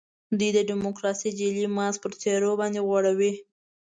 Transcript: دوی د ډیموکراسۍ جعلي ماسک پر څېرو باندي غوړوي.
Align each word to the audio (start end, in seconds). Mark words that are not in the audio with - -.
دوی 0.37 0.49
د 0.53 0.59
ډیموکراسۍ 0.69 1.29
جعلي 1.37 1.67
ماسک 1.77 1.99
پر 2.03 2.13
څېرو 2.21 2.51
باندي 2.59 2.81
غوړوي. 2.87 3.33